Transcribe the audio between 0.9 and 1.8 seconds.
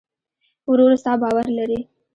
ستا باور لري.